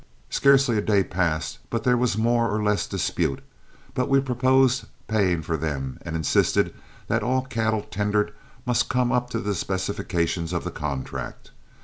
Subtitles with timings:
[0.31, 3.39] Scarcely a day passed but there was more or less dispute;
[3.93, 6.73] but we proposed paying for them, and insisted
[7.05, 8.33] that all cattle tendered
[8.65, 11.51] must come up to the specifications of the contract.